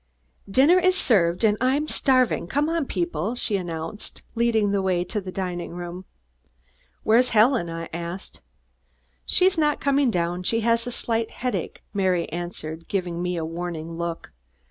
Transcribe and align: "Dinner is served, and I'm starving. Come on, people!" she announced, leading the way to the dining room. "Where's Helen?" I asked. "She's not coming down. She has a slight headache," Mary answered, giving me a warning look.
"Dinner 0.49 0.79
is 0.79 0.95
served, 0.97 1.43
and 1.43 1.57
I'm 1.61 1.87
starving. 1.87 2.47
Come 2.47 2.69
on, 2.69 2.87
people!" 2.87 3.35
she 3.35 3.55
announced, 3.55 4.23
leading 4.33 4.71
the 4.71 4.81
way 4.81 5.03
to 5.03 5.21
the 5.21 5.31
dining 5.31 5.75
room. 5.75 6.05
"Where's 7.03 7.29
Helen?" 7.37 7.69
I 7.69 7.87
asked. 7.93 8.41
"She's 9.27 9.59
not 9.59 9.79
coming 9.79 10.09
down. 10.09 10.41
She 10.41 10.61
has 10.61 10.87
a 10.87 10.91
slight 10.91 11.29
headache," 11.29 11.83
Mary 11.93 12.27
answered, 12.29 12.87
giving 12.87 13.21
me 13.21 13.37
a 13.37 13.45
warning 13.45 13.91
look. 13.91 14.31